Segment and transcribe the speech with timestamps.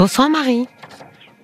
[0.00, 0.66] Bonsoir Marie.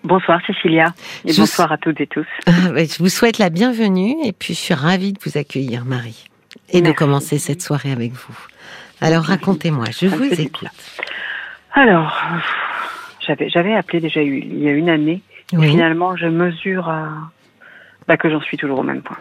[0.02, 0.94] Bonsoir Cécilia
[1.26, 2.24] et Je bonsoir à toutes et tous.
[2.46, 6.26] Ah, Je vous souhaite la bienvenue et puis je suis ravie de vous accueillir Marie
[6.70, 8.34] et de commencer cette soirée avec vous.
[9.02, 10.70] Alors racontez-moi, je vous écoute.
[11.74, 12.18] Alors,
[13.28, 15.20] euh, j'avais appelé déjà il y a une année.
[15.52, 15.68] Et.
[15.68, 17.30] Finalement, je mesure à-
[18.08, 19.18] bah, que j'en suis toujours au même point.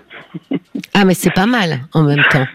[0.98, 2.46] Ah mais c'est pas mal en même temps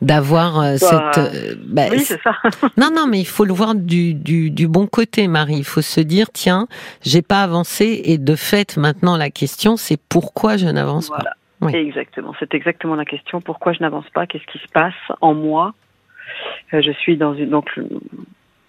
[0.00, 1.18] d'avoir euh, Bah, cette...
[1.18, 2.34] euh, bah, Oui, c'est- ça.
[2.78, 5.56] non non mais il faut le voir du, du, du bon côté Marie.
[5.58, 6.66] Il faut se dire tiens
[7.02, 11.34] j'ai pas avancé et de fait maintenant la question c'est pourquoi je n'avance pas.
[11.60, 11.74] Oui.
[11.76, 12.32] Exactement.
[12.40, 13.42] C'est exactement la question.
[13.42, 14.26] Pourquoi je n'avance pas?
[14.26, 15.74] Qu'est-ce qui se passe en moi?
[16.72, 17.68] Euh, Je suis dans une donc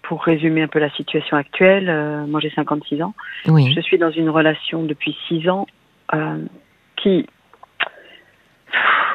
[0.02, 1.86] pour résumer un peu la situation actuelle,
[2.28, 3.14] moi j'ai 56 ans.
[3.46, 3.72] Oui.
[3.74, 5.66] Je suis dans une relation depuis six ans
[6.12, 6.36] euh,
[6.96, 7.26] qui,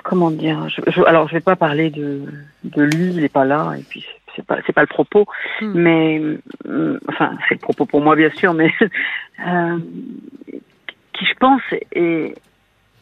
[0.03, 2.23] comment dire, je, je- alors je vais pas parler de,
[2.63, 4.05] de lui, il est pas là, et puis
[4.35, 5.25] c'est- pas c'est pas le propos,
[5.61, 5.71] Hmm.
[5.73, 6.21] mais
[6.67, 8.71] euh, enfin c'est le propos pour moi bien sûr, mais
[9.47, 9.77] euh,
[11.13, 12.35] qui je pense est,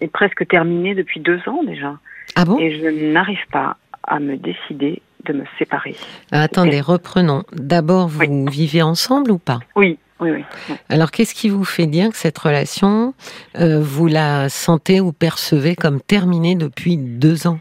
[0.01, 1.97] est presque terminé depuis deux ans déjà,
[2.35, 2.57] Ah bon?
[2.59, 5.95] Et je n'arrive pas à me décider de me séparer.
[6.31, 7.43] Attendez reprenons.
[7.51, 8.45] D'abord vous Oui.
[8.51, 9.59] vivez ensemble ou pas?
[9.75, 10.43] Oui, oui, oui.
[10.89, 13.13] Alors, qu'est-ce qui vous fait dire que cette relation,
[13.59, 17.59] euh, vous la sentez ou percevez comme terminée depuis deux ans?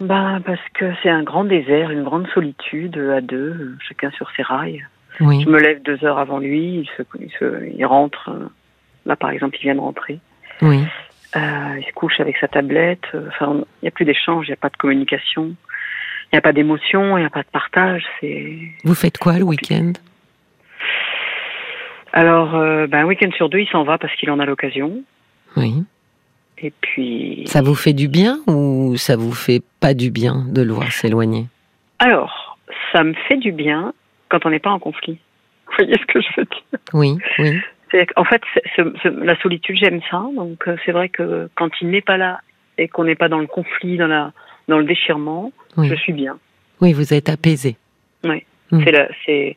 [0.00, 4.30] Bah, parce que c'est un grand désert, une grande solitude à deux, euh, chacun sur
[4.36, 4.84] ses rails.
[5.20, 5.40] Oui.
[5.42, 8.28] Je me lève deux heures avant lui, il, se, il, se- il rentre.
[8.28, 8.48] euh,
[9.06, 10.18] Là, par exemple, il vient de rentrer.
[10.60, 10.82] Oui.
[11.36, 13.04] Euh, il se couche avec sa tablette.
[13.14, 16.38] euh, Enfin, il n'y a plus d'échange, il n'y a pas de communication, il n'y
[16.38, 18.04] a pas d'émotion, il n'y a pas de partage.
[18.20, 19.92] C'est Vous faites quoi le week-end?
[22.12, 25.02] Alors, euh, ben, un week-end sur deux, il s'en va parce qu'il en a l'occasion.
[25.56, 25.82] Oui.
[26.58, 30.62] Et puis, Ça vous fait du bien ou ça vous fait pas du bien de
[30.62, 31.46] le voir s'éloigner?
[31.98, 32.58] Alors,
[32.92, 33.92] ça me fait du bien
[34.30, 35.18] quand on n'est pas en conflit.
[35.66, 36.80] Vous voyez ce que je veux dire?
[36.94, 37.60] Oui, oui.
[38.16, 40.24] En fait, c'est- ce- ce- la solitude, j'aime ça.
[40.34, 42.40] Donc, euh, c'est vrai que quand il n'est pas là
[42.78, 44.32] et qu'on n'est pas dans le conflit, dans la,
[44.68, 45.88] dans le déchirement, Oui.
[45.88, 46.38] je suis bien.
[46.80, 47.76] Oui, vous êtes apaisé.
[48.24, 48.38] Mm.
[48.84, 49.56] C'est la- c'est.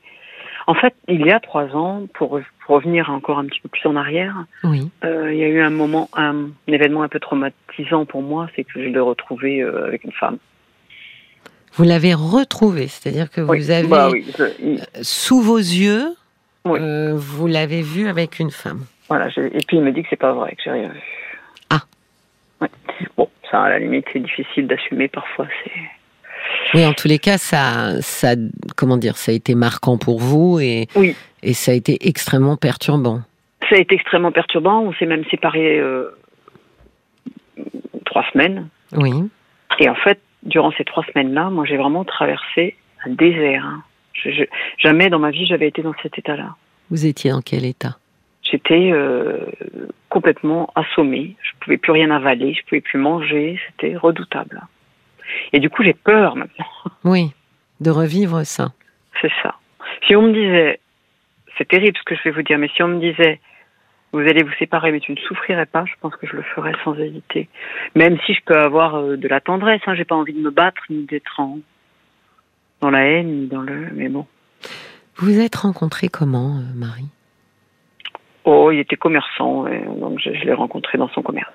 [0.69, 3.87] En fait, il y a trois ans, pour, pour revenir encore un petit peu plus
[3.87, 4.91] en arrière, Oui.
[5.03, 6.35] euh, il y a eu un moment, un,
[6.67, 10.11] un événement un peu traumatisant pour moi, c'est que je l'ai retrouvé euh, avec une
[10.11, 10.37] femme.
[11.73, 13.57] Vous l'avez retrouvé, c'est-à-dire que Oui.
[13.57, 16.13] vous avez Bah oui, je- il- sous vos yeux,
[16.65, 16.79] Oui.
[16.79, 18.85] euh, vous l'avez vu avec une femme.
[19.07, 19.27] voilà.
[19.29, 21.01] je- et puis il me dit que c'est pas vrai, que j'ai rien vu.
[21.71, 21.81] Ah.
[22.61, 22.69] Ouais.
[23.17, 25.47] Bon, ça à la limite c'est difficile d'assumer parfois.
[25.63, 25.71] C'est.
[26.73, 28.35] Oui, en tous les cas, ça, ça,
[28.75, 31.15] comment dire, ça a été marquant pour vous et, Oui.
[31.43, 33.21] et ça a été extrêmement perturbant.
[33.69, 34.81] Ça a été extrêmement perturbant.
[34.81, 36.15] On s'est même séparés euh,
[38.05, 38.67] trois semaines.
[38.95, 39.11] Oui.
[39.79, 43.65] Et en fait, durant ces trois semaines-là, moi, j'ai vraiment traversé un désert.
[43.65, 43.83] hein.
[44.13, 44.43] Je- je-
[44.77, 46.55] jamais dans ma vie, j'avais été dans cet état-là.
[46.89, 47.97] Vous étiez dans quel état?
[48.43, 49.45] J'étais euh,
[50.09, 51.35] complètement assommée.
[51.41, 52.53] Je pouvais plus rien avaler.
[52.53, 53.59] Je pouvais plus manger.
[53.67, 54.61] C'était redoutable.
[55.53, 56.65] Et du coup, j'ai peur maintenant.
[57.03, 57.31] Oui,
[57.79, 58.71] de revivre ça.
[59.21, 59.55] C'est ça.
[60.07, 60.79] Si on me disait,
[61.57, 63.39] c'est terrible ce que je vais vous dire, mais si on me disait,
[64.11, 66.73] vous allez vous séparer, mais tu ne souffrirais pas, je pense que je le ferais
[66.83, 67.47] sans hésiter.
[67.95, 70.51] Même si je peux avoir euh, de la tendresse, hein, j'ai pas envie de me
[70.51, 71.59] battre ni d'être en
[72.81, 73.89] dans la haine ni dans le.
[73.93, 74.25] Mais bon.
[75.17, 77.09] Vous vous êtes rencontrés comment, euh, Marie?
[78.45, 79.65] Oh, il était commerçant,
[79.99, 81.53] donc je, je l'ai rencontré dans son commerce.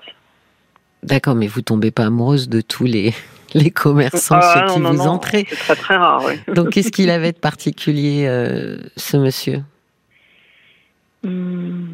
[1.03, 3.13] D'accord, mais vous tombez pas amoureuse de tous les,
[3.65, 5.31] les commerçants, Ah, ceux qui non, non, vous non, entrent.
[5.49, 6.35] C'est très très rare, oui.
[6.55, 9.63] Donc, qu'est-ce qu'il avait de particulier, euh, ce monsieur?
[11.23, 11.87] Hmm.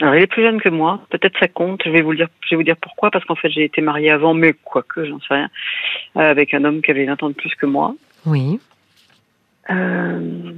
[0.00, 1.00] Alors, il est plus jeune que moi.
[1.10, 1.82] Peut-être ça compte.
[1.84, 2.28] Je vais vous dire.
[2.44, 3.10] Je vais vous dire pourquoi.
[3.10, 5.50] Parce qu'en fait, j'ai été mariée avant, mais quoique, j'en sais rien,
[6.16, 7.94] euh, avec un homme qui avait 20 ans de plus que moi.
[8.26, 8.58] Oui.
[9.70, 10.52] Euh,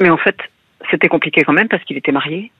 [0.00, 0.36] Mais en fait,
[0.90, 2.50] c'était compliqué quand même parce qu'il était marié.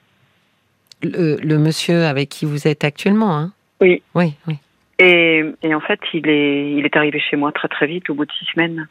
[1.03, 3.51] Le, le monsieur avec qui vous êtes actuellement, hein?
[3.81, 4.03] Oui.
[4.13, 4.57] Oui, oui.
[5.03, 8.13] Et, et en fait, il est, il est arrivé chez moi très très vite, au
[8.13, 8.87] bout de six semaines,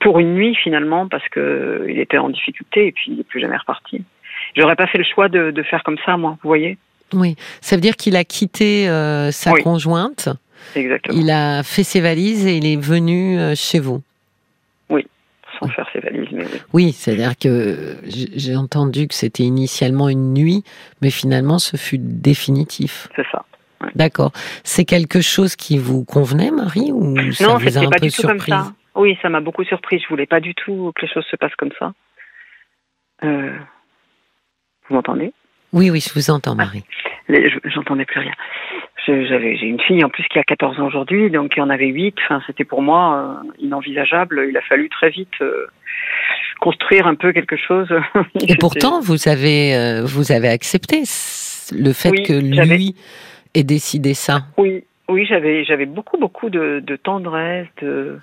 [0.00, 3.40] pour une nuit finalement, parce que il était en difficulté et puis il n'est plus
[3.40, 4.02] jamais reparti.
[4.56, 6.38] J'aurais pas fait le choix de, de faire comme ça, moi.
[6.42, 6.78] Vous voyez
[7.12, 7.36] Oui.
[7.60, 9.62] Ça veut dire qu'il a quitté euh, sa Oui.
[9.62, 10.28] conjointe,
[10.74, 11.18] Exactement.
[11.18, 14.02] il a fait ses valises et il est venu euh, chez vous.
[15.58, 16.60] Sans faire ses valises, mais oui.
[16.74, 20.64] Oui, c'est-à-dire que j'ai entendu que c'était initialement une nuit,
[21.00, 23.08] mais finalement ce fut définitif.
[23.16, 23.42] C'est ça.
[23.94, 24.32] D'accord.
[24.64, 28.06] C'est quelque chose qui vous convenait, Marie, ou ça non, vous a un pas peu
[28.06, 28.72] du tout comme surprise ça.
[28.94, 29.98] Oui, ça m'a beaucoup surpris.
[29.98, 31.92] Je voulais pas du tout que les choses se passent comme ça.
[33.24, 33.52] Euh,
[34.88, 35.32] Vous m'entendez?
[35.72, 36.64] Oui, oui, je vous entends, Ah.
[36.64, 36.84] Marie.
[37.28, 38.32] Je- J'entendais plus rien.
[39.06, 42.14] j'ai une fille en plus qui a 14 ans aujourd'hui, donc il en avait 8.
[42.24, 44.46] Enfin, c'était pour moi euh, inenvisageable.
[44.48, 45.66] Il a fallu très vite euh,
[46.60, 47.88] construire un peu quelque chose.
[48.48, 51.02] Et pourtant, vous avez euh, vous avez accepté
[51.72, 52.94] le fait que lui
[53.58, 54.46] ait décidé ça.
[54.56, 57.68] Oui, oui, j'avais j'avais beaucoup beaucoup de, de tendresse.
[57.80, 58.18] De...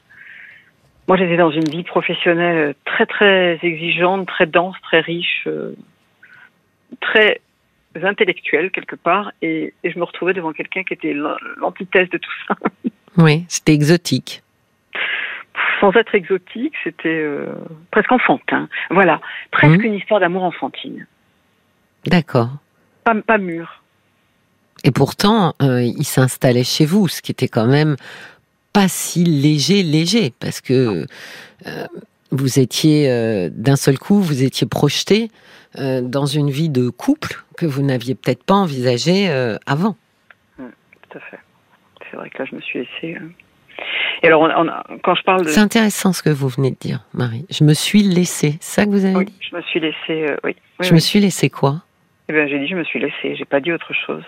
[1.07, 5.47] Moi, j'étais dans une vie professionnelle très très exigeante, très dense, très riche,
[7.01, 7.41] très
[8.01, 11.13] intellectuels quelque part et, je me retrouvais devant quelqu'un qui était
[11.57, 12.55] l'antithèse de tout ça.
[13.15, 14.41] Oui, c'était exotique.
[15.79, 17.53] Sans être exotique, c'était euh,
[17.91, 18.67] presque enfantin.
[18.89, 19.21] Voilà,
[19.51, 19.85] presque mmh.
[19.85, 21.05] une histoire d'amour enfantine.
[22.07, 22.49] D'accord.
[23.03, 23.82] Pas, pas mûr.
[24.83, 27.95] Et pourtant, euh, il s'installait chez vous, ce qui était quand même
[28.73, 31.05] pas si léger, léger, parce que
[31.67, 31.87] euh,
[32.31, 35.29] vous étiez d'un seul coup, vous étiez projeté
[35.79, 39.95] euh, dans une vie de couple que vous n'aviez peut-être pas envisagé euh, avant.
[40.59, 40.65] Mmh,
[41.09, 41.39] tout à fait.
[42.11, 43.17] C'est vrai que là, je me suis laissée.
[43.17, 43.27] Euh,
[44.21, 44.47] et alors,
[45.03, 45.49] quand je parle de.
[45.49, 47.47] C'est intéressant ce que vous venez de dire, Marie.
[47.49, 48.57] Je me suis laissée.
[48.61, 49.33] C'est ça que vous avez oui, dit?
[49.39, 50.35] Je me suis laissée.
[50.43, 50.55] oui.
[50.79, 51.81] Je me suis laissée quoi?
[52.29, 53.35] Eh bien, j'ai dit je me suis laissée.
[53.35, 54.23] J'ai pas dit autre chose.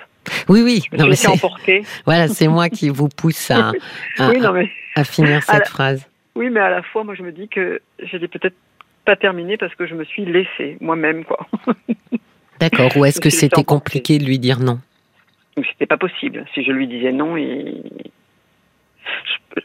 [0.48, 0.84] Oui, oui.
[0.92, 1.84] Je me suis emportée.
[2.06, 3.72] Voilà, c'est moi qui vous pousse à,
[4.18, 6.08] à, finir cette phrase.
[6.36, 8.56] Oui, mais à la fois, moi, je me dis que j'ai peut-être
[9.06, 11.48] pas terminé parce que je me suis laissée moi-même, quoi.
[12.60, 12.96] D'accord.
[12.98, 14.80] Ou est-ce que c'était compliqué de lui dire non?
[15.56, 16.46] C'était pas possible.
[16.54, 17.36] Si je lui disais non,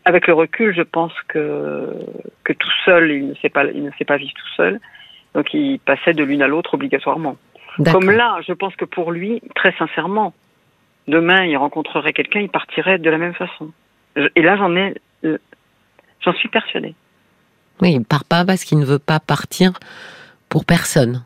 [0.05, 1.89] avec le recul, je pense que
[2.45, 4.81] que tout seul, il ne sait pas, il ne sait pas vivre tout seul.
[5.35, 7.37] Donc, il passait de l'une à l'autre obligatoirement.
[7.91, 10.35] Comme là, je pense que pour lui, très sincèrement,
[11.09, 13.71] demain, il rencontrerait quelqu'un, il partirait de la même façon.
[14.37, 14.95] Et là, j'en ai,
[15.25, 15.39] euh,
[16.21, 16.95] j'en suis persuadée.
[17.81, 19.73] Oui, il part pas parce qu'il ne veut pas partir
[20.49, 21.25] pour personne.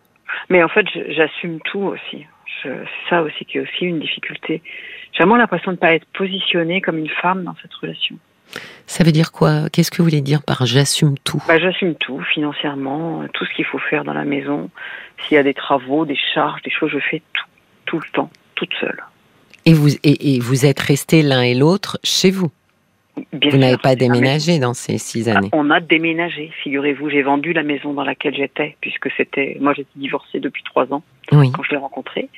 [0.50, 2.26] Mais en fait, j'assume tout aussi.
[2.62, 2.70] C'est
[3.10, 4.62] ça aussi qui est aussi une difficulté.
[5.12, 8.16] J'ai vraiment l'impression de ne pas être positionnée comme une femme dans cette relation.
[8.86, 9.68] Ça veut dire quoi?
[9.70, 11.42] Qu'est-ce que vous voulez dire par j'assume tout?
[11.48, 14.70] Bah, J'assume tout, financièrement, tout ce qu'il faut faire dans la maison.
[15.22, 17.46] S'il y a des travaux, des charges, des choses, je fais tout,
[17.86, 19.02] tout le temps, toute seule.
[19.66, 22.50] Et vous, et, et vous êtes restés l'un et l'autre chez vous
[23.32, 27.10] vous n'avez pas déménagé dans ces six années On a déménagé, figurez-vous.
[27.10, 29.56] J'ai vendu la maison dans laquelle j'étais, puisque c'était.
[29.60, 32.28] Moi, j'étais divorcée depuis trois ans quand je l'ai rencontré.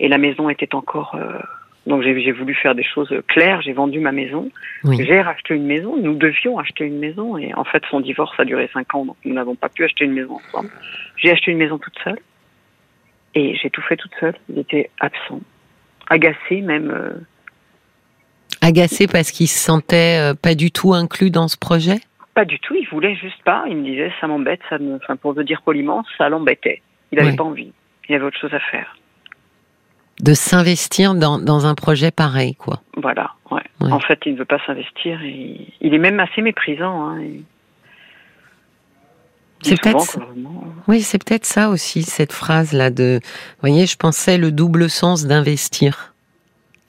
[0.00, 1.14] Et la maison était encore.
[1.14, 1.38] Euh,
[1.86, 3.60] donc, j'ai voulu faire des choses claires.
[3.60, 4.50] J'ai vendu ma maison.
[4.84, 5.96] J'ai racheté une maison.
[6.00, 7.36] Nous devions acheter une maison.
[7.36, 9.04] Et en fait, son divorce a duré cinq ans.
[9.04, 10.70] Donc, nous n'avons pas pu acheter une maison ensemble.
[11.16, 12.18] J'ai acheté une maison toute seule.
[13.34, 14.36] Et j'ai tout fait toute seule.
[14.48, 15.40] Il était absent.
[16.12, 16.90] Agacé, même.
[16.90, 17.14] Euh,
[18.60, 22.00] Agacé parce qu'il se sentait euh, pas du tout inclus dans ce projet?
[22.34, 23.64] Pas du tout, il voulait juste pas.
[23.66, 26.82] Il me disait ça m'embête, ça me, enfin pour le dire poliment, ça l'embêtait.
[27.12, 27.72] Il n'avait pas envie.
[28.08, 28.96] Il avait autre chose à faire.
[30.20, 32.80] De s'investir dans, dans, un projet pareil, quoi.
[32.96, 33.62] Voilà, ouais.
[33.80, 35.20] En fait, il ne veut pas s'investir.
[35.22, 35.66] Et...
[35.80, 37.08] Il est même assez méprisant.
[37.08, 37.22] Hein,
[39.62, 40.18] C'est peut-être.
[40.88, 43.20] Oui, c'est peut-être ça aussi, cette phrase-là de.
[43.22, 46.12] Vous voyez, je pensais le double sens d'investir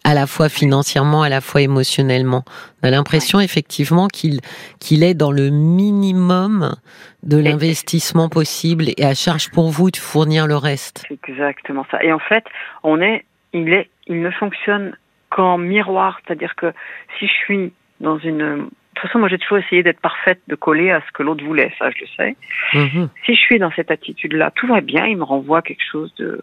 [0.03, 2.43] à la fois financièrement, à la fois émotionnellement.
[2.81, 4.39] On a l'impression effectivement qu'il
[4.79, 6.75] qu'il est dans le minimum
[7.23, 11.05] de l'investissement possible et à charge pour vous de fournir le reste.
[11.07, 12.03] C'est exactement ça.
[12.03, 12.43] Et en fait,
[12.83, 14.97] on est, il est, il ne fonctionne
[15.29, 16.73] qu'en miroir, c'est-à-dire que
[17.17, 20.56] si je suis dans une de toute façon, moi, j'ai toujours essayé d'être parfaite, de
[20.56, 22.36] coller à ce que l'autre voulait, ça, je le sais.
[22.74, 23.10] Mhm.
[23.25, 26.42] Si je suis dans cette attitude-là, tout va bien, il me renvoie quelque chose de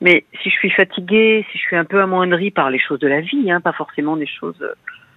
[0.00, 3.08] mais si je suis fatiguée, si je suis un peu amoindrie par les choses de
[3.08, 4.60] la vie, hein, pas forcément des choses.
[4.60, 4.74] Euh,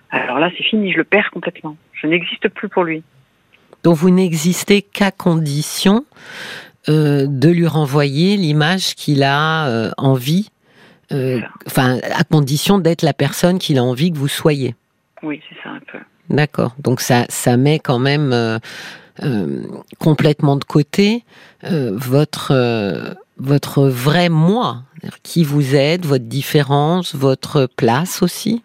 [0.09, 1.75] alors là, c'est fini, je le perds complètement.
[1.93, 3.03] Je n'existe plus pour lui.
[3.83, 6.05] Donc vous n'existez qu'à condition
[6.89, 10.51] euh, de lui renvoyer l'image qu'il a euh, envie,
[11.65, 14.75] enfin à condition d'être la personne qu'il a envie que vous soyez.
[15.23, 15.99] Oui, c'est ça un peu.
[16.29, 16.75] D'accord.
[16.79, 18.59] Donc ça, ça met quand même
[19.99, 21.23] complètement de côté
[21.63, 22.53] votre
[23.37, 24.83] votre vrai moi,
[25.23, 28.63] qui vous êtes, votre différence, votre place aussi.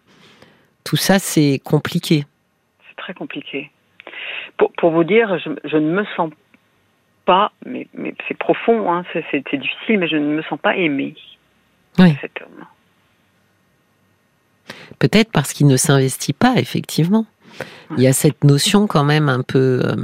[0.85, 2.25] Tout ça, c'est compliqué.
[2.89, 3.71] C'est très compliqué.
[4.57, 6.31] Pour, vous dire, je, ne me sens
[7.25, 7.87] pas, mais,
[8.29, 11.15] c'est profond, hein, c'est difficile, mais je ne me sens pas aimée.
[11.99, 12.15] Oui.
[12.21, 12.65] Cet homme.
[14.99, 17.27] Peut-être parce qu'il ne s'investit pas, effectivement.
[17.97, 19.97] Il y a cette notion quand même un peu euh,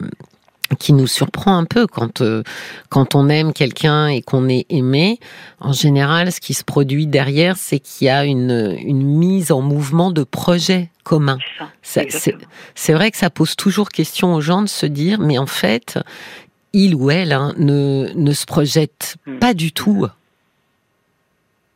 [0.79, 2.43] qui nous surprend un peu quand euh,
[2.89, 5.19] quand on aime quelqu'un et qu'on est aimé.
[5.61, 9.63] En général, ce qui se produit derrière, c'est qu'il y a une une mise en
[9.63, 11.39] mouvement de projets communs.
[11.83, 15.99] C'est vrai que ça pose toujours question aux gens de se dire, mais en fait,
[16.73, 19.39] il ou elle hein, ne ne se projette hmm.
[19.39, 20.07] pas du tout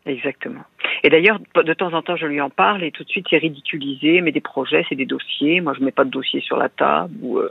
[0.04, 0.62] Exactement.
[1.04, 3.38] Et d'ailleurs, de temps en temps, je lui en parle et tout de suite, c'est
[3.38, 4.20] ridiculisé.
[4.20, 5.60] Mais des projets, c'est des dossiers.
[5.60, 7.12] Moi, je mets pas de dossier sur la table.
[7.22, 7.50] Ou, euh,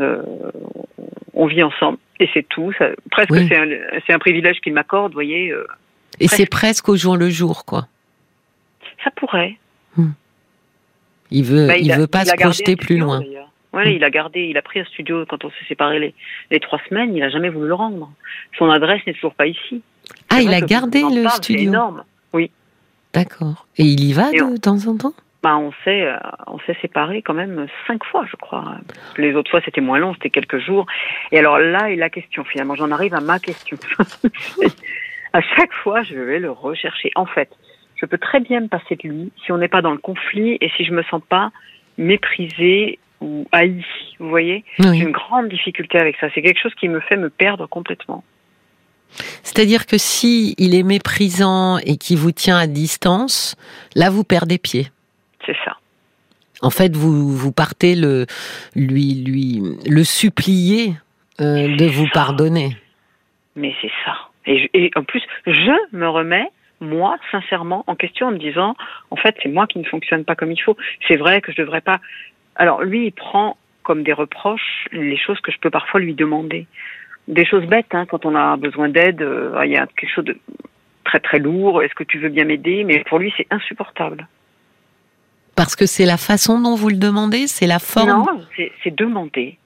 [0.00, 0.22] euh,
[1.34, 2.72] on vit ensemble et c'est tout.
[2.78, 3.48] Ça, presque, Oui.
[3.48, 5.50] c'est un, privilège qu'il m'accorde, vous voyez.
[5.52, 5.66] euh,
[6.20, 7.86] Et c'est presque au jour le jour, quoi.
[9.04, 9.56] ça pourrait.
[11.30, 13.22] Il veut, Bah, il, a- veut pas il se projeter plus studio, loin.
[13.72, 16.14] Ouais, il a gardé, il a pris un studio quand on s'est séparés les,
[16.50, 17.14] les trois semaines.
[17.16, 18.10] Il a jamais voulu le rendre.
[18.58, 19.80] Son adresse n'est toujours pas ici.
[20.28, 21.70] Ah, il a gardé le parle, C'est studio.
[21.70, 22.02] énorme.
[23.12, 23.66] D'accord.
[23.76, 25.14] Et il y va de on- temps en temps?
[25.42, 28.74] Bah, on s'est, euh, on s'est séparés quand même cinq fois, je crois.
[29.16, 30.84] Les autres fois, c'était moins long, c'était quelques jours.
[31.32, 32.74] Et alors là est la question, finalement.
[32.74, 33.78] J'en arrive à ma question.
[35.32, 37.10] à chaque fois, je vais le rechercher.
[37.14, 37.50] En fait,
[37.96, 40.58] je peux très bien me passer de lui si on n'est pas dans le conflit
[40.60, 41.50] et si je me sens pas
[41.96, 43.84] méprisée ou haïe.
[44.18, 44.64] Vous voyez?
[44.78, 46.28] J'ai une grande difficulté avec ça.
[46.34, 48.24] C'est quelque chose qui me fait me perdre complètement.
[49.42, 53.56] C'est-à-dire que si il est méprisant et qu'il vous tient à distance,
[53.94, 54.88] là vous perdez pied.
[55.46, 55.76] C'est ça.
[56.62, 58.26] En fait, vous vous partez le
[58.74, 60.94] lui lui le supplier
[61.40, 62.12] euh, de vous ça.
[62.12, 62.76] pardonner.
[63.56, 64.14] Mais c'est ça.
[64.46, 66.50] Et, je- et en plus, je me remets,
[66.80, 68.74] moi, sincèrement, en question en me disant,
[69.10, 70.76] en fait, c'est moi qui ne fonctionne pas comme il faut.
[71.08, 72.00] C'est vrai que je devrais pas.
[72.56, 76.66] Alors, lui, il prend comme des reproches les choses que je peux parfois lui demander.
[77.30, 80.24] Des choses bêtes, hein, quand on a besoin d'aide, euh, il y a quelque chose
[80.24, 80.36] de
[81.04, 81.82] très très lourd.
[81.82, 82.84] Est-ce que tu veux bien m'aider?
[82.84, 84.26] Mais pour lui, c'est insupportable.
[85.56, 88.08] Parce que c'est la façon dont vous le demandez, c'est la forme?
[88.08, 88.26] Non,
[88.82, 89.58] c'est demander.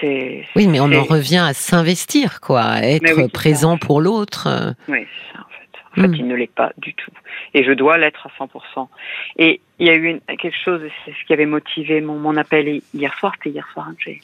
[0.00, 0.46] C'est.
[0.56, 3.28] Oui, mais on en revient à s'investir, quoi, à être oui, ça.
[3.28, 4.48] présent pour l'autre.
[4.88, 5.68] Oui, c'est ça en fait.
[5.98, 6.14] En fait, Hmm.
[6.14, 7.10] il ne l'est pas du tout.
[7.52, 8.88] Et je dois l'être à 100%.
[9.36, 12.36] Et il y a eu une- quelque chose, c'est ce qui avait motivé mon, mon
[12.36, 14.20] appel hi- hier soir, c'était hier soir hein, j'ai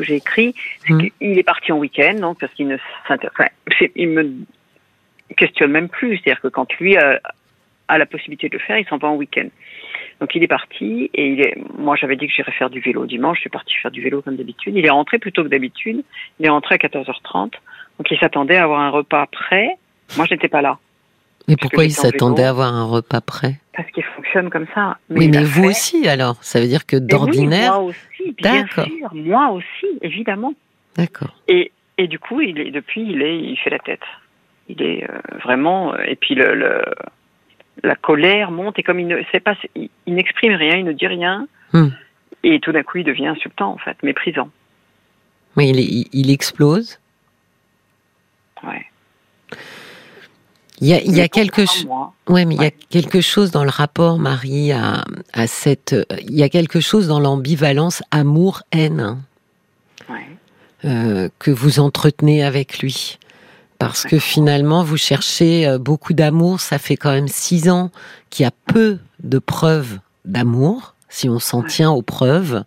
[0.00, 0.54] que j'ai écrit,
[0.86, 1.08] c'est Hmm.
[1.18, 2.76] qu'il est parti en week-end, donc parce qu'il ne
[3.06, 3.48] s'inter- enfin,
[3.96, 4.32] il me
[5.36, 6.18] questionne même plus.
[6.18, 7.20] C'est-à-dire que quand lui a,
[7.88, 9.48] a la possibilité de le faire, il s'en va en week-end.
[10.20, 13.06] Donc il est parti et il est, moi j'avais dit que j'irais faire du vélo
[13.06, 14.74] dimanche, je suis parti faire du vélo comme d'habitude.
[14.76, 16.02] Il est rentré plus tôt que d'habitude,
[16.38, 17.52] il est rentré à 14h30,
[17.98, 19.76] donc il s'attendait à avoir un repas prêt.
[20.16, 20.78] Moi je n'étais pas là.
[21.48, 23.54] Mais pourquoi il s'attendait à avoir un repas prêt?
[23.80, 24.98] Parce qu'il fonctionne comme ça.
[25.08, 25.68] Oui, il mais vous fait.
[25.68, 26.36] aussi alors.
[26.42, 27.72] Ça veut dire que oui, d'ordinaire.
[27.80, 29.14] moi aussi, bien sûr.
[29.14, 30.52] Moi aussi, évidemment.
[30.96, 31.34] D'accord.
[31.48, 34.02] Et, et du coup, il est, depuis, il, est, il fait la tête.
[34.68, 35.94] Il est euh, vraiment.
[35.94, 36.84] euh, Et puis le, le-
[37.82, 40.92] la colère monte et comme il ne sait pas, il, il n'exprime rien, il ne
[40.92, 41.48] dit rien.
[41.72, 41.88] Hmm.
[42.42, 44.50] Et tout d'un coup, il devient insultant, en fait, méprisant.
[45.56, 46.98] Oui, il, il- il explose.
[48.62, 48.84] Ouais.
[50.80, 51.86] Il y a, il y a quelque chose.
[52.28, 55.94] Ouais, mais il y a quelque chose dans le rapport, Marie, à, à cette.
[56.22, 59.18] Il y a quelque chose dans l'ambivalence amour-haine
[60.08, 60.26] ouais.
[60.86, 63.18] euh, que vous entretenez avec lui.
[63.78, 66.60] Parce que finalement, vous cherchez euh, beaucoup d'amour.
[66.60, 67.90] Ça fait quand même six ans
[68.28, 72.64] qu'il y a peu de preuves d'amour, si on s'en tient aux preuves.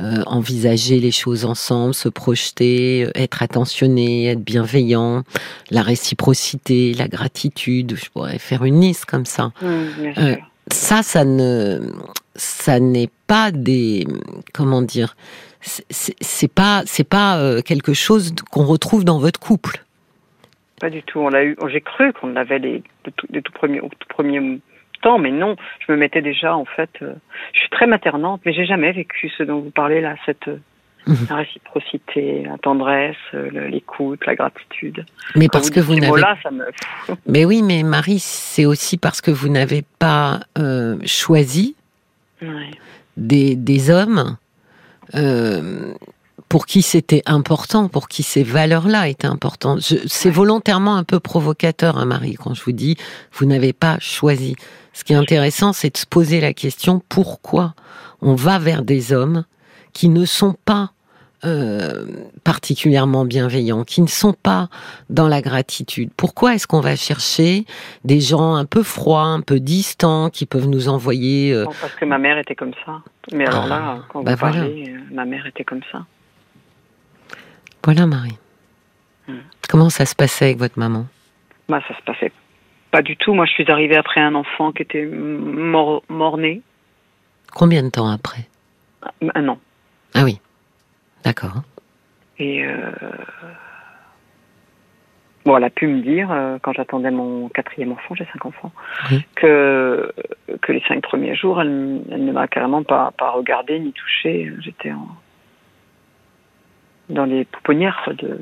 [0.00, 5.22] Euh, envisager les choses ensemble, se projeter, euh, être attentionné, être bienveillant,
[5.70, 7.94] la réciprocité, la gratitude.
[7.96, 9.52] Je pourrais faire une liste comme ça.
[9.62, 10.36] Euh.
[10.72, 11.92] Ça, ça ne,
[12.34, 14.04] ça n'est pas des,
[14.54, 15.14] comment dire,
[15.60, 19.84] c'est- pas, c'est pas quelque chose qu'on retrouve dans votre couple.
[20.80, 21.20] Pas du tout.
[21.20, 21.56] On l'a eu.
[21.70, 24.58] J'ai cru qu'on l'avait les, les tout, les tout premiers, au tout premier
[25.02, 25.56] temps, mais non.
[25.86, 26.90] Je me mettais déjà, en fait.
[27.02, 27.12] euh,
[27.52, 30.56] je suis très maternante, mais j'ai jamais vécu ce dont vous parlez là, cette euh,
[31.04, 31.26] Mhm.
[31.30, 35.04] la réciprocité, la tendresse, euh, l'écoute, la gratitude.
[35.34, 36.12] Mais Quand parce que vous n'avez,
[36.52, 36.64] me.
[37.26, 41.74] mais oui, mais Marie, c'est aussi parce que vous n'avez pas euh, choisi
[42.40, 42.70] Ouais.
[43.16, 44.36] des, des hommes
[45.16, 45.92] euh,
[46.48, 49.80] pour qui c'était important, pour qui ces valeurs-là étaient importantes.
[49.80, 52.96] C'est volontairement un peu provocateur, hein, Marie, quand je vous dis
[53.32, 54.54] vous n'avez pas choisi.
[54.92, 57.74] Ce qui est intéressant, c'est de se poser la question pourquoi
[58.20, 59.44] on va vers des hommes
[59.92, 60.92] qui ne sont pas
[61.44, 62.06] euh,
[62.44, 64.68] particulièrement bienveillants, qui ne sont pas
[65.10, 66.10] dans la gratitude?
[66.16, 67.64] Pourquoi est-ce qu'on va chercher
[68.04, 72.04] des gens un peu froids, un peu distants, qui peuvent nous envoyer euh, parce que
[72.04, 73.00] ma mère était comme ça.
[73.32, 74.56] Mais alors Ah, là, quand bah vous voilà.
[74.60, 76.04] parlez, euh, ma mère était comme ça.
[77.84, 78.38] Voilà, Marie.
[79.26, 79.38] Hmm.
[79.68, 81.06] Comment ça se passait avec votre maman?
[81.68, 82.32] Bah, ça se passait
[82.92, 83.34] pas du tout.
[83.34, 86.62] Moi, je suis arrivée après un enfant qui était mort, mort-né.
[87.52, 88.46] Combien de temps après
[89.34, 89.58] Un an.
[90.14, 90.38] Ah oui,
[91.24, 91.62] d'accord.
[92.38, 92.90] Et euh...
[95.44, 98.72] bon, elle a pu me dire, euh, quand j'attendais mon quatrième enfant, j'ai cinq enfants,
[99.10, 99.24] Oui.
[99.36, 100.12] que,
[100.60, 104.52] que les cinq premiers jours, elle, elle ne m'a carrément pas, pas regardé ni touché.
[104.60, 105.08] J'étais en...
[107.08, 108.38] dans les pouponnières de.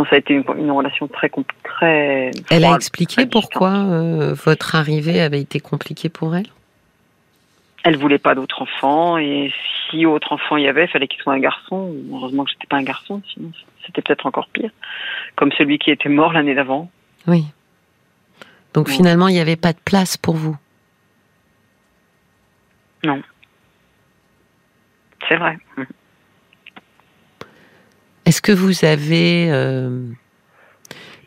[0.00, 1.30] Non, ça a été une, une relation très,
[1.62, 2.30] très.
[2.48, 6.46] Elle a expliqué pourquoi euh, votre arrivée avait été compliquée pour elle?
[7.82, 9.52] Elle voulait pas d'autres enfants et
[9.90, 11.94] si autre enfant il y avait, il fallait qu'il soit un garçon.
[12.14, 13.52] Heureusement que j'étais pas un garçon, sinon
[13.84, 14.70] c'était peut-être encore pire.
[15.36, 16.90] Comme celui qui était mort l'année d'avant.
[17.26, 17.44] Oui.
[18.72, 18.94] Donc Non.
[18.94, 20.56] finalement, il n'y avait pas de place pour vous?
[25.28, 25.58] C'est vrai.
[28.30, 30.04] Est-ce que vous avez euh,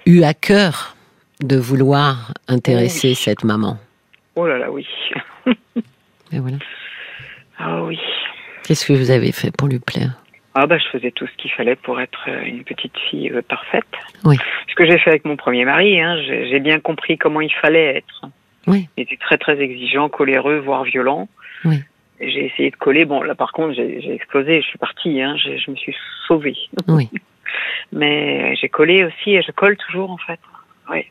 [0.05, 0.95] eu à cœur
[1.43, 3.15] de vouloir intéresser Oui.
[3.15, 3.77] cette maman?
[4.38, 4.88] Oh là là, oui.
[6.31, 6.55] Et voilà.
[7.60, 8.00] Ah oui.
[8.63, 10.13] Qu'est-ce que vous avez fait pour lui plaire?
[10.55, 13.41] Ah bah je faisais tout ce qu'il fallait pour être euh, une petite fille euh,
[13.41, 13.83] parfaite.
[14.24, 14.38] Oui.
[14.69, 17.98] Ce que j'ai fait avec mon premier mari, hein, j'ai bien compris comment il fallait
[17.98, 18.29] être.
[18.65, 18.88] Oui.
[18.95, 21.27] Il était très très exigeant, coléreux, voire violent.
[21.65, 21.83] Oui.
[22.30, 23.06] J'ai essayé de coller.
[23.06, 25.96] Bon là par contre j'ai explosé, je suis partie, hein, je me suis
[26.27, 26.58] sauvée.
[26.88, 27.10] Oui.
[27.92, 30.39] Mais j'ai collé aussi et je colle toujours en fait.
[30.89, 31.06] Oui.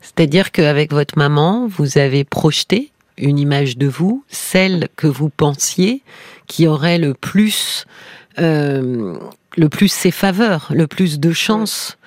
[0.00, 6.02] C'est-à-dire qu'avec votre maman, vous avez projeté une image de vous, celle que vous pensiez
[6.46, 7.86] qui aurait le plus,
[8.38, 9.18] euh,
[9.56, 11.98] le plus ses faveurs, le plus de chances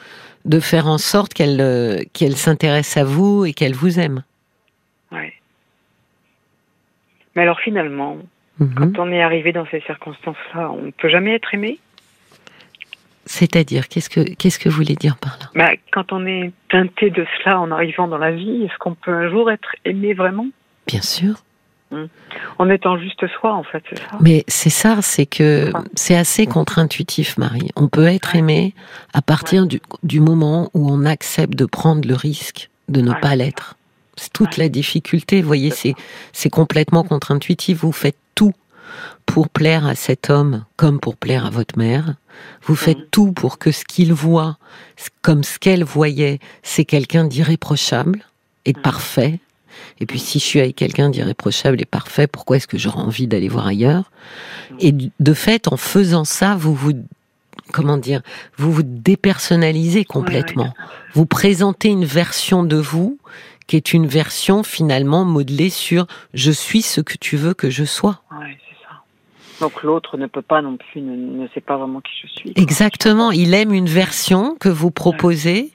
[0.46, 4.24] de faire en sorte qu'elle euh, qu'elle s'intéresse à vous et qu'elle vous aime.
[5.12, 5.34] Ouais.
[7.36, 8.18] Mais alors finalement,
[8.60, 8.74] Mhm.
[8.76, 11.80] quand on est arrivé dans ces circonstances-là, on ne peut jamais être aimé.
[13.26, 15.46] C'est-à-dire, qu'est-ce que qu'est-ce que vous voulez dire par là?
[15.54, 19.14] Bah, quand on est teinté de cela en arrivant dans la vie, est-ce qu'on peut
[19.14, 20.48] un jour être aimé vraiment?
[20.88, 21.36] Bien sûr.
[22.60, 26.46] En étant juste soi, en fait, c'est ça Mais c'est ça, c'est que c'est assez
[26.46, 27.70] contre-intuitif, Marie.
[27.76, 28.40] On peut être Ouais.
[28.42, 28.76] aimé
[29.14, 33.20] à partir du, du moment où on accepte de prendre le risque de ne Ouais.
[33.20, 33.76] pas l'être.
[34.20, 34.64] C'est toute Ouais.
[34.64, 35.42] la difficulté.
[35.42, 35.96] Vous voyez, c'est
[36.34, 37.80] c'est complètement contre-intuitif.
[37.80, 38.54] Vous faites tout
[39.26, 42.16] pour plaire à cet homme comme pour plaire à votre mère.
[42.64, 43.06] Vous faites Mhm.
[43.12, 44.58] tout pour que ce qu'il voit,
[45.22, 48.24] comme ce qu'elle voyait, c'est quelqu'un d'irréprochable
[48.66, 48.84] et de Mhm.
[48.84, 49.40] parfait.
[50.00, 53.28] Et puis si je suis avec quelqu'un d'irréprochable et parfait, pourquoi est-ce que j'aurais envie
[53.28, 54.12] d'aller voir ailleurs?
[54.80, 56.94] Et du- de fait, en faisant ça, vous vous
[57.72, 58.22] comment dire,
[58.58, 60.64] vous vous dépersonnalisez complètement.
[60.64, 63.20] Ouais, Vous présentez une version de vous
[63.70, 67.84] qui est une version finalement modelée sur je suis ce que tu veux que je
[67.86, 68.24] sois.
[68.32, 68.38] ouais.
[68.40, 69.02] Ouais, c'est ça.
[69.62, 72.54] Donc l'autre ne peut pas non plus, ne, ne sait pas vraiment qui je suis.
[72.56, 75.72] Exactement, il aime une version que vous proposez.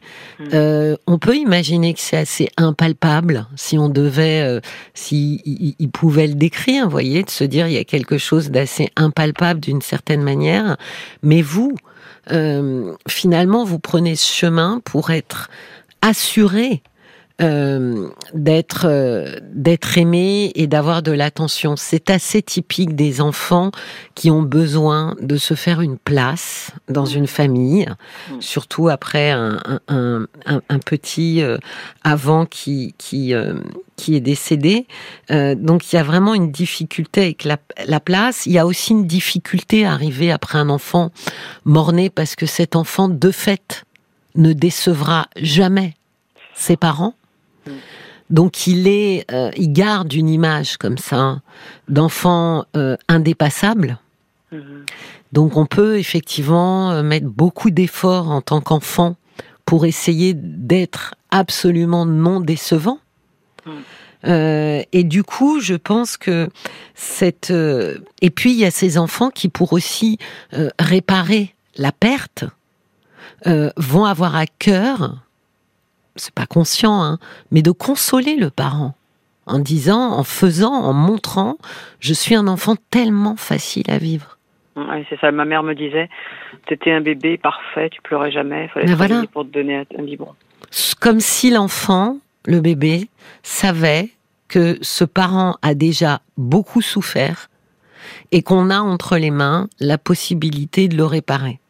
[0.53, 4.61] Euh, on peut imaginer que c'est assez impalpable si on devait, euh,
[4.95, 8.19] si il, il pouvait le décrire, vous voyez, de se dire il y a quelque
[8.19, 10.77] chose d'assez impalpable d'une certaine manière.
[11.23, 11.77] Mais vous,
[12.33, 15.49] euh, finalement, vous prenez ce chemin pour être
[16.03, 16.83] assuré
[17.43, 21.75] euh, d'être euh, d'être aimé et d'avoir de l'attention.
[21.77, 23.73] C'est assez typique des enfants
[24.15, 27.87] qui ont besoin de se faire une place dans une famille,
[28.31, 28.41] Mm.
[28.41, 31.59] surtout après un, un, un, un- un petit euh,
[32.05, 33.35] avant qui qui
[33.97, 34.87] qui est décédé.
[35.31, 38.47] Donc il y a vraiment une difficulté avec la, la place.
[38.47, 41.11] Il y a aussi une difficulté à arriver après un enfant
[41.65, 43.85] mort-né parce que cet enfant de fait
[44.37, 45.95] ne décevra jamais
[46.55, 47.15] ses parents.
[48.31, 51.41] Donc il est, euh, il garde une image comme ça
[51.89, 53.99] d'enfant euh, indépassable.
[54.53, 54.85] Mhm.
[55.33, 59.17] Donc on peut effectivement euh, mettre beaucoup d'efforts en tant qu'enfant
[59.65, 62.99] pour essayer d'être absolument non décevant.
[63.65, 63.71] Mm.
[64.27, 66.49] Euh, et du coup, je pense que
[66.95, 70.19] cette et puis il y a ces enfants qui, pour aussi
[70.79, 72.45] réparer la perte,
[73.45, 75.24] vont avoir à cœur,
[76.17, 77.19] c'est pas conscient, hein,
[77.51, 78.95] mais de consoler le parent
[79.47, 81.59] en disant, en faisant, en montrant,
[82.01, 84.39] je suis un enfant tellement facile à vivre.
[85.09, 85.31] C'est ça.
[85.31, 86.09] Ma mère me disait,
[86.67, 89.23] t'étais un bébé parfait, tu pleurais jamais, fallait Ben voilà.
[89.33, 90.35] pour te donner un biberon.
[91.01, 93.09] comme si l'enfant, le bébé,
[93.43, 94.11] savait
[94.49, 97.49] que ce parent a déjà beaucoup souffert
[98.33, 101.61] et qu'on a entre les mains la possibilité de le réparer.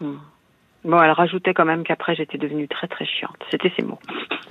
[0.00, 0.18] Mhm.
[0.84, 3.36] Bon, elle rajoutait quand même qu'après j'étais devenue très très chiante.
[3.50, 3.98] C'était ses mots.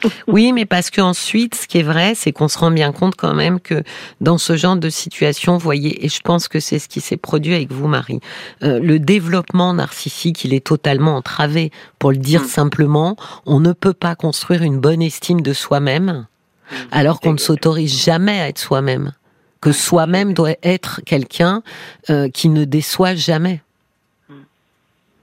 [0.28, 3.34] Oui, mais parce qu'ensuite, ce qui est vrai, c'est qu'on se rend bien compte quand
[3.34, 3.84] même que
[4.22, 7.18] dans ce genre de situation, vous voyez, et je pense que c'est ce qui s'est
[7.18, 8.22] produit avec vous, Marie,
[8.64, 11.72] euh, le développement narcissique, il est totalement entravé.
[11.98, 12.46] Pour le dire Mm.
[12.46, 13.16] simplement,
[13.46, 16.28] on ne peut pas construire une bonne estime de soi-même
[16.92, 19.12] alors qu'on ne s'autorise jamais à être soi-même.
[19.62, 21.64] Que soi-même doit être quelqu'un
[22.10, 23.62] euh, qui ne déçoit jamais.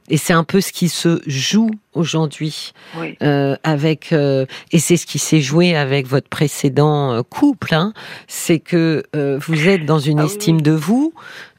[0.08, 3.16] Et c'est un peu ce qui se joue aujourd'hui Oui.
[3.22, 7.74] euh, avec euh, et c'est ce qui s'est joué avec votre précédent euh, couple.
[7.74, 7.92] Hein,
[8.28, 10.28] c'est que euh, vous êtes dans une Ah oui.
[10.30, 11.12] estime de vous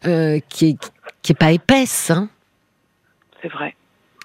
[0.03, 0.77] qui est
[1.21, 2.09] qui est pas épaisse.
[2.11, 2.29] Hein,
[3.41, 3.75] C'est vrai.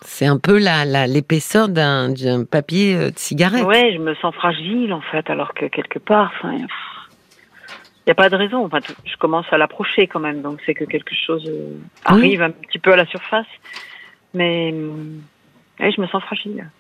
[0.05, 2.13] C'est un peu la, l'épaisseur d'un,
[2.45, 3.65] papier de cigarette.
[3.65, 6.67] Ouais, je me sens fragile en fait, alors que quelque part, il
[8.07, 8.65] n'y a pas de raison.
[8.65, 11.49] Enfin, je commence à l'approcher quand même, donc c'est que quelque chose
[12.05, 13.47] arrive un petit peu à la surface.
[14.35, 14.73] Mais
[15.79, 16.71] je me sens fragile.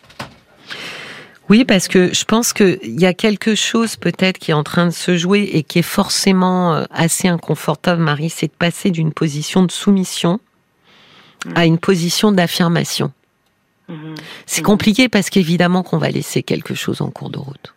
[1.49, 4.87] Oui, parce que je pense qu'il y a quelque chose peut-être qui est en train
[4.87, 9.12] de se jouer et qui est forcément euh, assez inconfortable, Marie, c'est de passer d'une
[9.12, 10.41] position de soumission
[11.57, 13.12] à une position d'affirmation.
[13.88, 14.15] Mhm.
[14.47, 17.75] C'est compliqué parce qu'évidemment qu'on va laisser quelque chose en cours de route.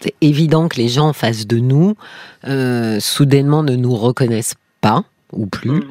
[0.00, 1.96] c'est évident que les gens en face de nous,
[2.44, 5.70] euh, soudainement, ne nous reconnaissent pas ou plus.
[5.70, 5.84] Mhm.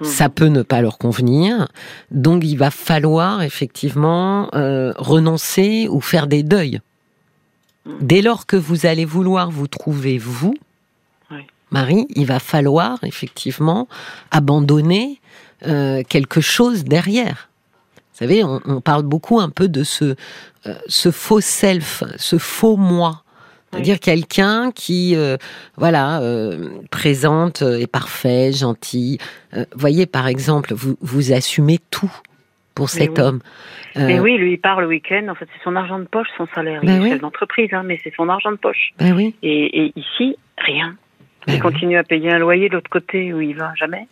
[0.00, 0.06] Mhm.
[0.06, 1.68] Ça peut ne pas leur convenir.
[2.10, 6.80] Donc il va falloir effectivement euh, renoncer ou faire des deuils.
[8.00, 10.54] Dès lors que vous allez vouloir vous trouver vous,
[11.70, 13.86] Marie, il va falloir effectivement
[14.30, 15.20] abandonner
[15.66, 17.48] euh, quelque chose derrière.
[17.96, 20.16] Vous savez, on, parle beaucoup un peu de ce,
[20.66, 23.22] euh, ce faux self, ce faux moi.
[23.70, 25.36] C'est-à-dire quelqu'un qui, euh,
[25.76, 26.20] voilà,
[26.90, 29.18] présente, est parfait, gentil.
[29.74, 32.12] voyez, par exemple, vous, vous assumez tout
[32.74, 33.40] pour cet homme.
[33.96, 35.26] Mais oui, lui, il part le week-end.
[35.28, 36.80] En fait, c'est son argent de poche, son salaire.
[36.82, 38.92] il est chef d'entreprise, hein, mais c'est son argent de poche.
[38.98, 39.34] Ben oui.
[39.42, 40.96] et, et, ici, rien.
[41.46, 44.06] Il ben continue à payer un loyer de l'autre côté où il va jamais.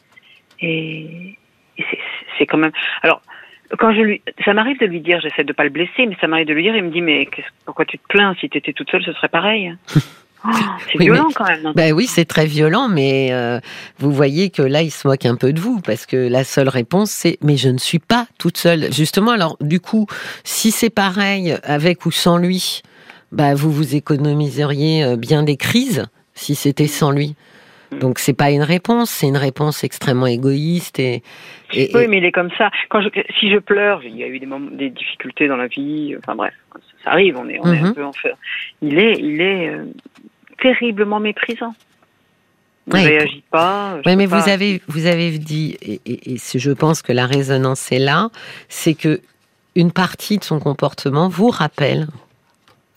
[0.61, 1.39] Et,
[2.39, 2.73] c'est quand même.
[3.03, 3.23] Alors,
[3.77, 6.27] quand je lui, ça m'arrive de lui dire, j'essaie de pas le blesser, mais ça
[6.27, 7.29] m'arrive de lui dire, il me dit, mais
[7.65, 8.35] pourquoi tu te plains?
[8.41, 9.75] Si tu étais toute seule, ce serait pareil.
[10.45, 10.51] Oh,
[10.93, 11.73] c'est violent quand même.
[11.75, 13.59] Ben oui, c'est très violent, mais euh,
[13.99, 16.69] vous voyez que là, il se moque un peu de vous parce que la seule
[16.69, 18.93] réponse, c'est mais je ne suis pas toute seule.
[18.93, 20.07] Justement, alors du coup,
[20.45, 22.83] si c'est pareil avec ou sans lui,
[23.33, 27.35] bah vous vous économiseriez euh, bien des crises si c'était sans lui.
[27.91, 27.99] Mm.
[27.99, 31.23] Donc c'est pas une réponse, c'est une réponse extrêmement égoïste et,
[31.73, 32.71] oui, mais il est comme ça.
[32.89, 35.67] Quand je, si je pleure, il y a eu des moments, des difficultés dans la
[35.67, 36.15] vie.
[36.19, 36.55] Enfin bref,
[37.05, 37.37] ça arrive.
[37.37, 37.95] On est, on est un mhm.
[37.95, 38.33] peu en fait.
[38.81, 39.85] Il est, il est euh,
[40.61, 41.75] terriblement méprisant.
[42.87, 43.99] Il ne réagit pas.
[44.07, 47.93] Oui, mais vous avez, vous avez dit, et, et, et, je pense que la résonance
[47.93, 48.31] est là,
[48.71, 49.21] c'est que
[49.75, 52.07] une partie de son comportement vous rappelle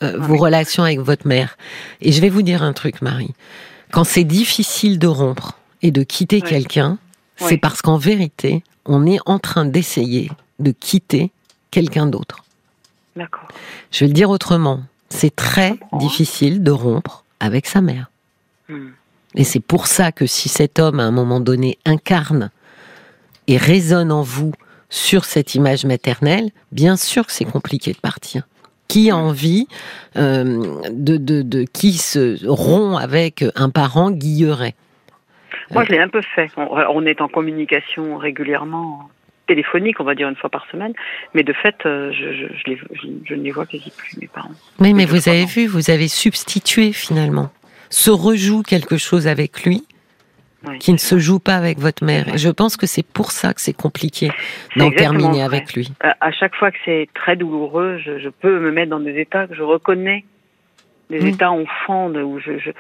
[0.02, 1.58] euh, vos relations avec votre mère.
[2.02, 3.34] Et je vais vous dire un truc, Marie.
[3.92, 6.98] Quand c'est difficile de rompre et de quitter quelqu'un,
[7.38, 11.32] c'est parce qu'en vérité, on est en train d'essayer de quitter
[11.72, 12.44] quelqu'un d'autre.
[13.16, 13.48] D'accord.
[13.92, 14.82] Je vais le dire autrement.
[15.10, 18.10] C'est très difficile de rompre avec sa mère.
[18.70, 18.90] Hmm.
[19.36, 22.52] Et c'est pour ça que si cet homme, à un moment donné, incarne
[23.48, 24.54] et résonne en vous
[24.90, 28.44] sur cette image maternelle, bien sûr que c'est compliqué de partir
[28.92, 29.68] qui a envie
[30.18, 34.76] euh, de, de, qui se rompt avec un parent guilleret
[35.72, 36.52] Moi, je l'ai un peu fait.
[36.58, 39.10] On, est en communication régulièrement
[39.48, 40.92] téléphonique, on va dire une fois par semaine,
[41.34, 44.52] mais de fait, euh, je, je, ne les vois quasi plus, mes parents.
[44.80, 47.50] Oui, mais vous avez vu, vous avez substitué finalement.
[47.90, 49.86] Se rejoue quelque chose avec lui,
[50.80, 52.28] qui ne se joue pas avec votre mère.
[52.34, 54.30] Et je pense que c'est pour ça que c'est compliqué
[54.76, 55.92] d'en terminer avec lui.
[56.02, 59.56] À chaque fois que c'est très douloureux, je, peux me mettre dans des états que
[59.56, 60.26] je reconnais,
[61.10, 62.72] des états enfants, où je,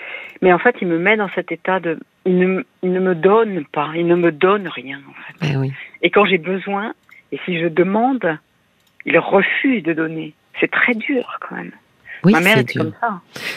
[0.41, 3.15] mais en fait, il me met dans cet état de, il ne, il ne me
[3.15, 5.53] donne pas, il ne me donne rien en fait.
[5.53, 6.93] Ben et quand j'ai besoin,
[7.31, 8.37] et si je demande,
[9.05, 10.33] il refuse de donner.
[10.59, 11.71] C'est très dur quand même.
[12.23, 12.91] Oui, c'est dur.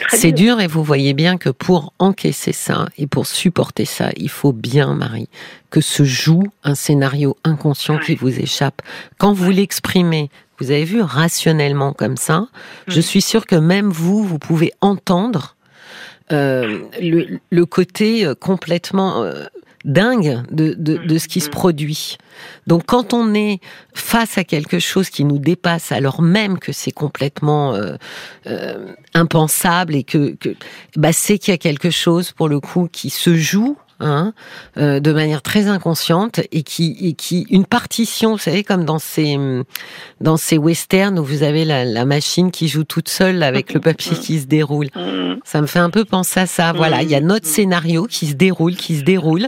[0.09, 0.59] C'est dur.
[0.59, 4.93] et vous voyez bien que pour encaisser ça et pour supporter ça, il faut bien,
[4.93, 5.29] Marie,
[5.69, 8.81] que se joue un scénario inconscient qui vous échappe.
[9.17, 12.47] Quand vous l'exprimez, vous avez vu rationnellement comme ça,
[12.87, 15.55] je suis sûre que même vous, vous pouvez entendre
[16.31, 19.45] euh, le, côté euh, complètement euh,
[19.85, 22.17] dingue de, de, de, ce qui se produit.
[22.67, 23.61] Donc quand on est
[23.93, 27.95] face à quelque chose qui nous dépasse, alors même que c'est complètement euh,
[28.47, 30.55] euh, impensable et que, que
[30.95, 34.33] bah, c'est qu'il y a quelque chose pour le coup qui se joue Hein,
[34.77, 38.99] euh, de manière très inconsciente et qui, et qui une partition, vous savez, comme dans
[38.99, 39.39] ces
[40.19, 43.79] dans ces westerns où vous avez la, la machine qui joue toute seule avec le
[43.79, 44.89] papier qui se déroule.
[45.45, 46.73] Ça me fait un peu penser à ça.
[46.73, 49.47] Voilà, il y a notre scénario qui se déroule, qui se déroule,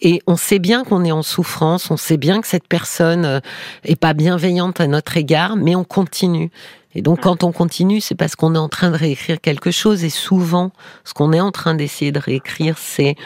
[0.00, 3.40] et on sait bien qu'on est en souffrance, on sait bien que cette personne euh,
[3.84, 6.50] est pas bienveillante à notre égard, mais on continue.
[6.94, 10.04] Et donc, quand on continue, c'est parce qu'on est en train de réécrire quelque chose.
[10.04, 10.72] Et souvent,
[11.04, 13.16] ce qu'on est en train d'essayer de réécrire, c'est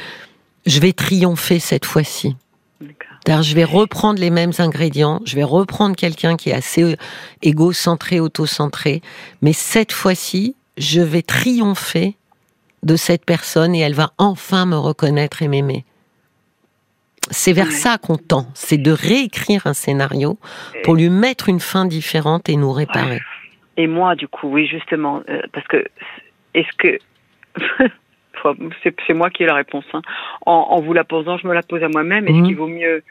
[0.66, 2.36] je vais triompher cette fois-ci.
[3.26, 6.96] Je vais reprendre les mêmes ingrédients, je vais reprendre quelqu'un qui est assez euh,
[7.42, 9.02] égocentré, autocentré,
[9.42, 12.14] mais cette fois-ci, je vais triompher
[12.84, 15.84] de cette personne et elle va enfin me reconnaître et m'aimer.
[17.32, 20.38] c'est vers ça qu'on tend, c'est de réécrire un scénario
[20.84, 23.20] pour lui mettre une fin différente et nous réparer.
[23.76, 25.84] Et moi, du coup, oui, justement, euh, parce que
[26.54, 26.98] est-ce que
[28.82, 29.84] c'est moi qui ai la réponse.
[29.92, 30.02] Hein.
[30.44, 32.26] En, vous la posant, je me la pose à moi-même.
[32.26, 32.46] Est-ce mhm.
[32.46, 33.02] qu'il vaut mieux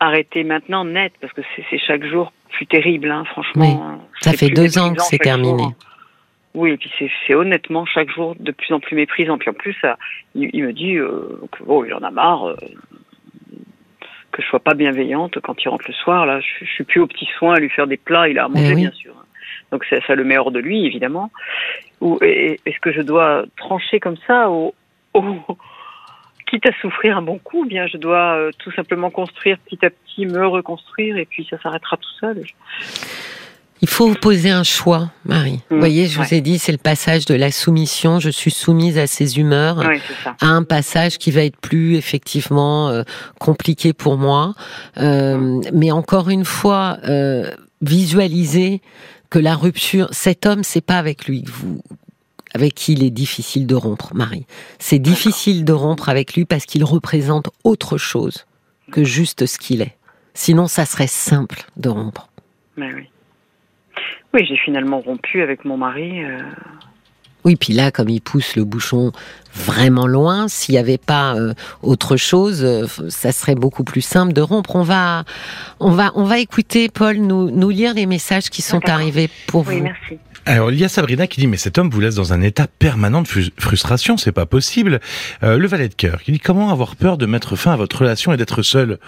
[0.00, 1.12] arrêter maintenant net?
[1.20, 3.82] Parce que c'est chaque jour plus terrible, hein, franchement.
[3.84, 3.98] Hein.
[4.20, 5.64] Ça fait deux ans que c'est terminé.
[6.54, 6.90] Oui, et puis
[7.26, 9.38] c'est honnêtement chaque jour de plus en plus méprisant.
[9.38, 9.98] Puis en plus, ça,
[10.36, 12.56] il, me dit euh, que oh, il en a marre, euh,
[14.30, 16.26] que je sois pas bienveillante quand il rentre le soir.
[16.26, 18.28] Là, je, suis plus au petit soin à lui faire des plats.
[18.28, 19.14] Il a à manger, eh bien sûr.
[19.74, 21.32] Donc ça, ça le met hors de lui, évidemment.
[22.00, 24.72] Ou est-ce que je dois trancher comme ça au,
[26.48, 29.90] quitte à souffrir un bon coup, bien je dois euh, tout simplement construire petit à
[29.90, 32.44] petit, me reconstruire et puis ça s'arrêtera tout seul.
[33.80, 35.60] Il faut poser un choix, Marie.
[35.70, 38.52] vous mmh, voyez, je vous ai dit, c'est le passage de la soumission, je suis
[38.52, 39.82] soumise à ses humeurs,
[40.40, 43.02] à un passage qui va être plus effectivement euh,
[43.40, 44.54] compliqué pour moi.
[44.98, 45.62] Euh, mmh.
[45.72, 46.98] Mais encore une fois,
[47.82, 48.80] visualiser
[49.34, 51.82] que la rupture, cet homme, c'est pas avec lui vous,
[52.54, 54.46] avec qui il est difficile de rompre, Marie.
[54.78, 58.46] C'est difficile de rompre avec lui parce qu'il représente autre chose
[58.92, 59.96] que juste ce qu'il est.
[60.34, 62.28] Sinon, ça serait simple de rompre.
[62.76, 63.10] Mais oui.
[64.34, 66.24] Oui, j'ai finalement rompu avec mon mari.
[66.24, 66.38] Euh.
[67.44, 69.10] Oui, puis là, comme il pousse le bouchon
[69.54, 74.32] vraiment loin, s'il n'y avait pas euh, autre chose, euh, ça serait beaucoup plus simple
[74.32, 74.76] de rompre.
[74.76, 75.24] On va,
[75.80, 79.66] on va, on va écouter Paul nous, nous lire les messages qui sont arrivés pour
[79.66, 79.84] oui, vous.
[79.84, 80.18] Merci.
[80.46, 82.66] Alors il y a Sabrina qui dit mais cet homme vous laisse dans un état
[82.66, 83.28] permanent de
[83.58, 85.00] frustration, c'est pas possible.
[85.42, 88.00] Euh, le valet de cœur qui dit comment avoir peur de mettre fin à votre
[88.00, 88.98] relation et d'être seul?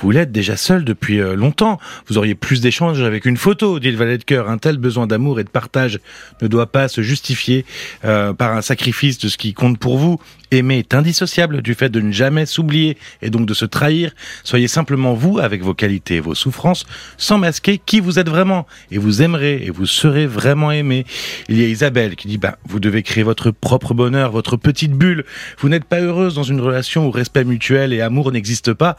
[0.00, 1.78] Vous l'êtes déjà seul depuis euh, longtemps.
[2.06, 4.48] Vous auriez plus d'échanges avec une photo, dit le valet de cœur.
[4.48, 6.00] Un tel besoin d'amour et de partage
[6.40, 7.66] ne doit pas se justifier
[8.06, 10.18] euh, par un sacrifice de ce qui compte pour vous.
[10.50, 14.12] Aimer est indissociable du fait de ne jamais s'oublier et donc de se trahir.
[14.44, 18.66] Soyez simplement vous avec vos qualités et vos souffrances, sans masquer qui vous êtes vraiment.
[18.90, 21.04] Et vous aimerez et vous serez vraiment aimé.
[21.48, 24.92] Il y a Isabelle qui dit, bah, vous devez créer votre propre bonheur, votre petite
[24.92, 25.24] bulle.
[25.58, 28.96] Vous n'êtes pas heureuse dans une relation où respect mutuel et amour n'existent pas.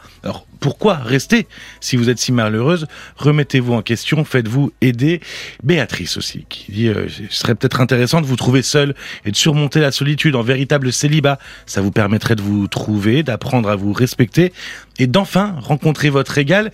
[0.60, 1.46] Pourquoi rester
[1.80, 5.20] si vous êtes si malheureuse Remettez-vous en question, faites-vous aider.
[5.62, 8.94] Béatrice aussi qui dit, euh, ce serait peut-être intéressant de vous trouver seule
[9.24, 13.68] et de surmonter la solitude en véritable célibat ça vous permettrait de vous trouver, d'apprendre
[13.68, 14.52] à vous respecter
[14.98, 16.72] et d'enfin rencontrer votre égal.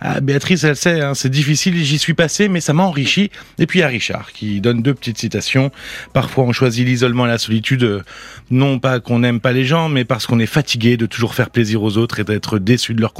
[0.00, 3.30] Ah, Béatrice, elle sait, hein, c'est difficile, j'y suis passé, mais ça m'a enrichi.
[3.58, 5.70] Et puis a Richard qui donne deux petites citations.
[6.12, 8.02] Parfois on choisit l'isolement et la solitude, euh,
[8.50, 11.50] non pas qu'on n'aime pas les gens, mais parce qu'on est fatigué de toujours faire
[11.50, 13.12] plaisir aux autres et d'être déçu de leur.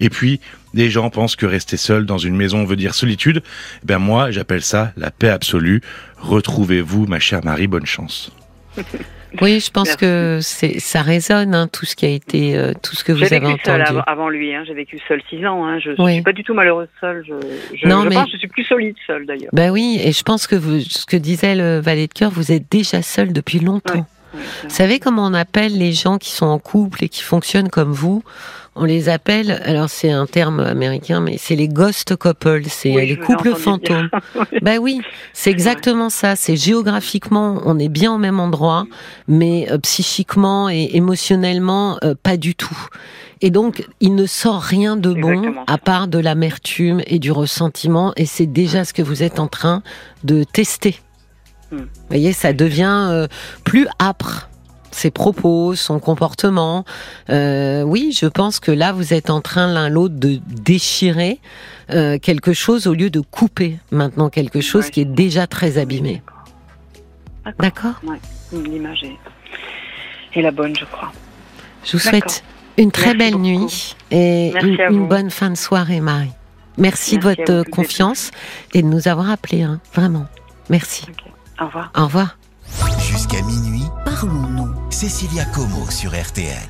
[0.00, 0.40] Et puis,
[0.74, 3.42] les gens pensent que rester seul dans une maison veut dire solitude.
[3.82, 5.82] Eh ben moi, j'appelle ça la paix absolue.
[6.18, 8.32] Retrouvez-vous, ma chère Marie, bonne chance.
[9.42, 12.96] Oui, je pense que c'est ça résonne hein, tout ce qui a été, euh, tout
[12.96, 13.60] ce que vous avez entendu.
[13.64, 15.66] Seul avant lui, hein, j'ai vécu seul six ans.
[15.66, 17.24] Hein, je ne suis pas du tout malheureuse seule.
[17.26, 17.34] Je,
[17.76, 18.14] je, non, je mais...
[18.14, 19.50] pense que je suis plus solide seule d'ailleurs.
[19.52, 22.52] Ben oui, et je pense que vous, ce que disait le valet de cœur, vous
[22.52, 24.06] êtes déjà seul depuis longtemps.
[24.32, 27.92] vous savez comment on appelle les gens qui sont en couple et qui fonctionnent comme
[27.92, 28.22] vous?
[28.78, 33.18] On les appelle, alors c'est un terme américain, mais c'est les ghost couples, c'est les
[33.18, 34.08] couples fantômes.
[34.62, 35.00] bah oui,
[35.32, 36.36] c'est exactement ça.
[36.36, 38.86] C'est géographiquement, on est bien au même endroit,
[39.26, 42.78] mais euh, psychiquement et émotionnellement, euh, pas du tout.
[43.40, 48.12] Et donc, il ne sort rien de bon à part de l'amertume et du ressentiment,
[48.16, 49.82] et c'est déjà ce que vous êtes en train
[50.24, 51.00] de tester.
[51.70, 51.78] Hmm.
[51.78, 53.26] Vous voyez, ça devient euh,
[53.64, 54.47] plus âpre
[54.90, 56.84] ses propos, son comportement.
[57.30, 61.40] Euh, oui, je pense que là, vous êtes en train l'un l'autre de déchirer
[61.90, 66.22] euh, quelque chose au lieu de couper maintenant quelque chose qui est déjà très abîmé.
[67.58, 68.16] D'accord Oui,
[68.52, 69.04] l'image
[70.34, 71.12] est, la bonne, je crois.
[71.84, 72.44] Je vous souhaite
[72.76, 74.52] une très belle nuit et
[74.90, 76.30] une, bonne fin de soirée, Marie.
[76.76, 78.30] Merci, de votre confiance
[78.74, 80.26] et de nous avoir appelés, hein, vraiment.
[80.68, 81.06] Merci.
[81.60, 81.90] Au revoir.
[81.96, 82.38] Au revoir.
[83.00, 84.47] Jusqu'à minuit, parlons-nous.
[84.90, 86.66] Cécilia Como sur RTL.